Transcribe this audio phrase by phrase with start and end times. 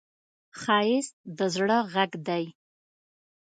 [0.59, 2.43] ښایست د زړه غږ دی